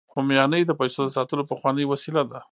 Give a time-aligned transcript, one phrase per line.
[0.17, 2.39] همیانۍ د پیسو د ساتلو پخوانۍ وسیله ده